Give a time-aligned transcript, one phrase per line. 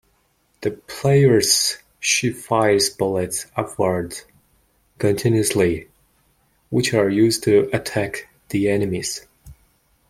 [0.61, 4.25] The player's ship fires bullets upwards
[4.97, 5.89] continuously,
[6.71, 9.27] which are used to attack the enemies.